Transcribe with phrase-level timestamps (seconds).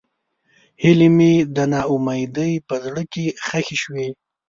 [0.81, 4.07] هیلې مې د نا امیدۍ په زړه کې ښخې شوې.